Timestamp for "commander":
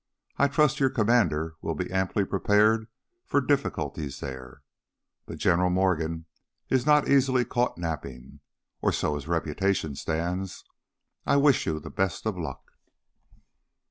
0.89-1.57